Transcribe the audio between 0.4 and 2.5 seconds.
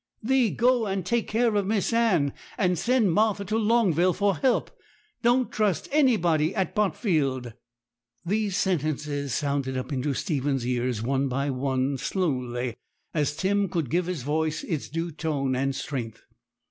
go and take care of Miss Anne,